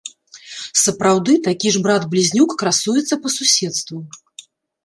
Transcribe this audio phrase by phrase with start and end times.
[0.83, 3.97] Сапраўды такі ж брат-блізнюк красуецца па суседству.